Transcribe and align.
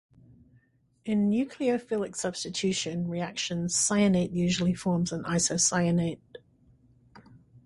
In 1.05 1.29
nucleophilic 1.29 2.15
substitution 2.15 3.07
reactions 3.07 3.75
cyanate 3.75 4.33
usually 4.33 4.73
forms 4.73 5.11
an 5.11 5.21
isocyanate. 5.25 6.17